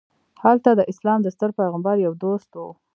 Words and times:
هلته 0.43 0.69
د 0.75 0.81
اسلام 0.91 1.19
د 1.23 1.27
ستر 1.35 1.49
پیغمبر 1.59 1.95
یو 2.05 2.13
دوست 2.23 2.49
و. 2.55 2.59